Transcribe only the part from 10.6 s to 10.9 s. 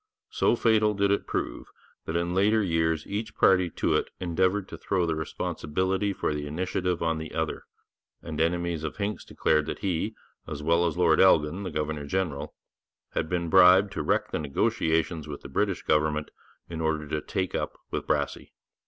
well